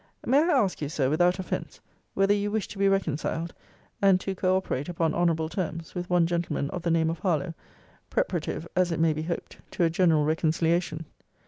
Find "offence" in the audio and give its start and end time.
1.37-1.79